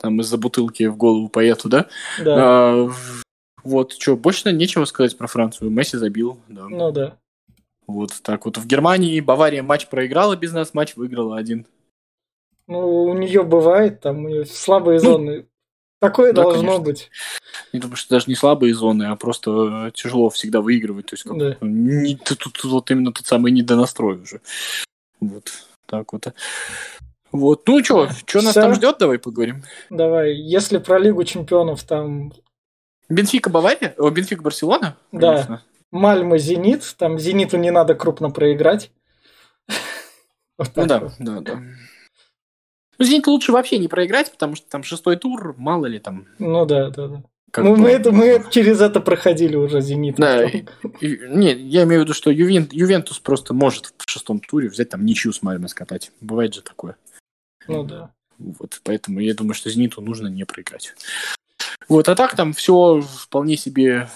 [0.00, 1.86] Там из-за бутылки в голову поэту, да?
[2.22, 2.34] Да.
[2.36, 2.90] А,
[3.62, 5.70] вот, что, больше нечего сказать про Францию.
[5.70, 6.68] Месси забил, да.
[6.68, 7.16] Ну да.
[7.86, 8.58] Вот так вот.
[8.58, 11.66] В Германии Бавария матч проиграла без нас, матч выиграла один.
[12.66, 15.46] Ну, у нее бывает, там слабые ну, зоны.
[16.04, 16.84] Такое да, должно конечно.
[16.84, 17.10] быть.
[17.72, 21.06] Я думаю, что даже не слабые зоны, а просто тяжело всегда выигрывать.
[21.06, 21.56] То есть как да.
[21.60, 24.40] не, тут, тут вот именно тот самый недонастрой уже.
[25.20, 25.52] Вот
[25.86, 26.26] так вот.
[27.32, 29.64] Вот, ну что, что нас там ждет, давай поговорим.
[29.90, 32.32] Давай, если про Лигу Чемпионов там...
[33.08, 33.92] Бенфика Бавария?
[33.98, 34.96] О, Бенфика Барселона?
[35.10, 35.62] Да.
[35.90, 38.92] Мальма Зенит, там Зениту не надо крупно проиграть.
[40.58, 41.62] ну да, да, да.
[42.98, 46.26] Ну, Зенит лучше вообще не проиграть, потому что там шестой тур, мало ли там.
[46.38, 47.22] Ну да, да, да.
[47.50, 50.16] Как ну, мы, это, мы через это проходили уже Зенит.
[50.16, 50.64] Да, и,
[51.00, 54.88] и, нет, я имею в виду, что Ювен, Ювентус просто может в шестом туре взять
[54.88, 56.10] там ничью с Мальмой скатать.
[56.20, 56.96] Бывает же такое.
[57.68, 58.10] Ну да.
[58.38, 60.94] Вот, поэтому я думаю, что Зениту нужно не проиграть.
[61.88, 64.08] Вот, а так там все вполне себе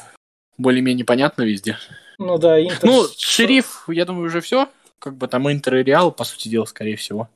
[0.57, 1.79] более-менее понятно везде.
[2.19, 2.81] Ну да, Интер...
[2.83, 4.69] Ну, Шериф, я думаю, уже все.
[4.99, 7.29] Как бы там Интер и Реал, по сути дела, скорее всего.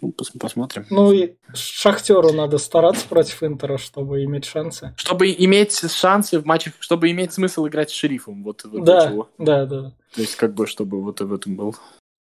[0.00, 0.86] Ну, пос посмотрим.
[0.90, 4.94] Ну и Шахтеру надо стараться против Интера, чтобы иметь шансы.
[4.96, 8.42] Чтобы иметь шансы в матчах, чтобы иметь смысл играть с шерифом.
[8.42, 9.28] Вот, вот да, чего.
[9.38, 9.92] да, да.
[10.14, 11.76] То есть, как бы, чтобы вот в этом был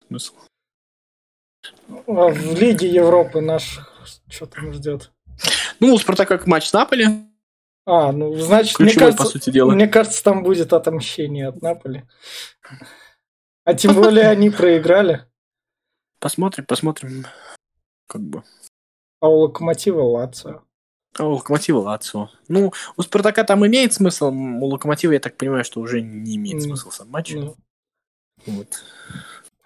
[0.07, 0.33] смысл.
[2.07, 3.79] А в Лиге Европы наш
[4.29, 5.11] что там ждет?
[5.79, 7.07] Ну, у Спартака матч с Наполи.
[7.85, 9.71] А, ну, значит, Ключевой, мне кажется, по сути дела.
[9.71, 12.03] мне кажется, там будет отомщение от Наполи.
[13.63, 15.25] А тем более они проиграли.
[16.19, 17.25] Посмотрим, посмотрим
[18.07, 18.43] как бы.
[19.19, 20.63] А у Локомотива Лацио?
[21.17, 22.29] А у Локомотива Лацио.
[22.47, 26.61] Ну, у Спартака там имеет смысл, у Локомотива, я так понимаю, что уже не имеет
[26.61, 27.33] смысла сам матч.
[27.33, 27.55] Mm.
[28.45, 28.83] Вот.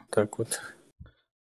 [0.10, 0.62] Так вот.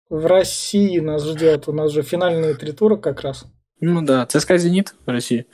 [0.09, 1.67] в России нас ждет?
[1.67, 3.45] У нас же финальные три тура как раз.
[3.79, 5.47] Ну да, ЦСКА «Зенит» в России.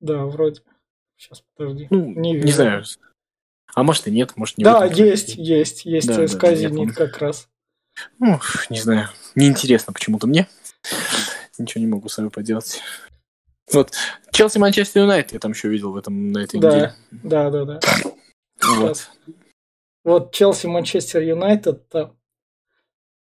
[0.00, 0.62] Да, вроде.
[1.16, 1.86] Сейчас, подожди.
[1.90, 2.84] Ну, не, не знаю.
[3.74, 7.18] А может и нет, может не Да, есть, есть, есть да, ЦСКА да, «Зенит» как
[7.18, 7.48] раз.
[8.18, 9.08] Ну, не знаю.
[9.34, 10.48] Неинтересно почему-то мне.
[11.58, 12.80] Ничего не могу с собой поделать.
[13.72, 13.92] Вот.
[14.32, 16.94] Челси Манчестер Юнайтед я там еще видел в этом на этой да, неделе.
[17.10, 17.80] Да, да, да.
[18.62, 19.10] Вот.
[20.04, 21.92] Вот Челси Манчестер Юнайтед.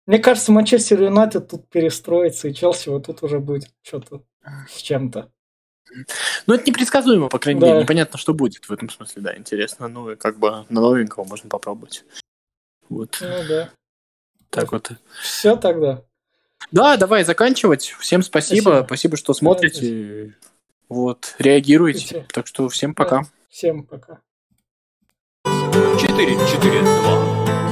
[0.06, 4.22] Мне кажется, Манчестер Юнайтед тут перестроится, и Челси вот тут уже будет что-то
[4.70, 5.30] с чем-то.
[6.46, 7.66] Ну, это непредсказуемо, по крайней да.
[7.68, 7.80] мере.
[7.82, 9.88] Непонятно, что будет в этом смысле, да, интересно.
[9.88, 12.04] Ну, и как бы на новенького можно попробовать.
[12.88, 13.18] Вот.
[13.20, 13.70] Ну, да.
[14.50, 14.90] Так вот.
[15.22, 16.02] Все тогда.
[16.70, 17.94] Да, давай заканчивать.
[17.98, 18.62] Всем спасибо.
[18.62, 20.34] Спасибо, спасибо что смотрите.
[20.88, 22.26] Вот, реагируйте.
[22.32, 23.24] Так что всем пока.
[23.48, 24.20] Всем пока.
[25.46, 27.67] 4-4-2.